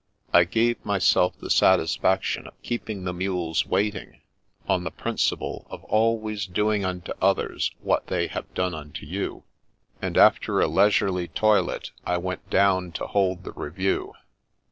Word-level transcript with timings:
I 0.33 0.45
gave 0.45 0.83
myself 0.83 1.37
the 1.37 1.51
satisfaction 1.51 2.47
of 2.47 2.59
keeping 2.63 3.03
the 3.03 3.13
mules 3.13 3.67
waiting, 3.67 4.21
on 4.67 4.83
the 4.83 4.89
principle 4.89 5.67
of 5.69 5.83
always 5.83 6.47
doing 6.47 6.83
unto 6.83 7.11
others 7.21 7.69
what 7.81 8.07
they 8.07 8.25
have 8.25 8.51
done 8.55 8.71
imto 8.71 9.03
you; 9.07 9.43
and 10.01 10.17
after 10.17 10.59
a 10.59 10.67
leisurely 10.67 11.27
toilet, 11.27 11.91
I 12.03 12.17
went 12.17 12.49
down 12.49 12.91
to 12.93 13.05
hold 13.05 13.43
the 13.43 13.51
review. 13.53 14.13